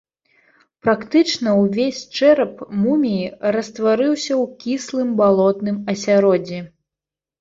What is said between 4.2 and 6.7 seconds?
ў кіслым балотным асяроддзі.